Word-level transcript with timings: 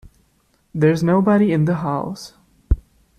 There's 0.73 1.03
nobody 1.03 1.51
in 1.53 1.65
the 1.65 1.75
house. 1.75 2.33